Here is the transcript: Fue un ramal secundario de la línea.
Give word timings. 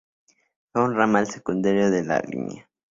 Fue 0.73 0.83
un 0.83 0.95
ramal 0.95 1.27
secundario 1.27 1.91
de 1.91 2.03
la 2.03 2.19
línea. 2.21 2.67